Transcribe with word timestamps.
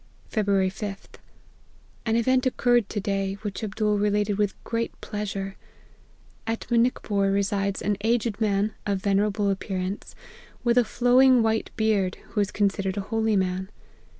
""Feb. 0.33 0.45
5th. 0.47 1.19
An 2.07 2.15
event 2.15 2.47
occurred 2.47 2.89
to 2.89 2.99
day, 2.99 3.35
which 3.43 3.63
Abdool 3.63 3.99
related 3.99 4.35
with 4.39 4.55
great 4.63 4.99
pleasure. 4.99 5.57
At 6.47 6.61
Monick 6.71 7.03
pore 7.03 7.29
resides 7.29 7.83
an 7.83 7.97
aged 8.03 8.41
man, 8.41 8.73
of 8.87 8.97
venerable 8.97 9.51
appearance, 9.51 10.15
with 10.63 10.79
a 10.79 10.83
flowing 10.85 11.43
white 11.43 11.69
beard, 11.75 12.15
who 12.29 12.41
is 12.41 12.49
considered 12.49 12.97
a 12.97 13.01
holy 13.11 13.35
man. 13.35 13.69